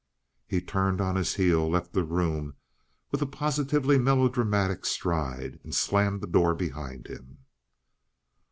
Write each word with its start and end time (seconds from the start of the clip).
He 0.47 0.61
turned 0.61 0.99
on 0.99 1.15
his 1.15 1.35
heel, 1.35 1.69
left 1.69 1.93
the 1.93 2.03
room 2.03 2.55
with 3.11 3.21
a 3.21 3.27
positively 3.27 3.99
melodramatic 3.99 4.83
stride, 4.83 5.59
and 5.63 5.75
slammed 5.75 6.21
the 6.21 6.27
door 6.27 6.55
behind 6.55 7.05
him. 7.05 7.45